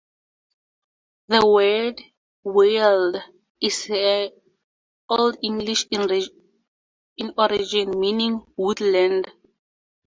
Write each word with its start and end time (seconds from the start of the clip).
The 1.27 1.45
word 1.45 2.01
"Weald" 2.43 3.17
is 3.61 3.87
Old 5.07 5.37
English 5.43 5.85
in 5.91 7.33
origin, 7.37 7.99
meaning 7.99 8.43
woodland. 8.57 9.29